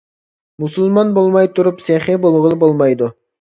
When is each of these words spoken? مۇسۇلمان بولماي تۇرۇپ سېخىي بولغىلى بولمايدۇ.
مۇسۇلمان 0.63 1.11
بولماي 1.17 1.49
تۇرۇپ 1.59 1.85
سېخىي 1.89 2.19
بولغىلى 2.25 2.59
بولمايدۇ. 2.65 3.13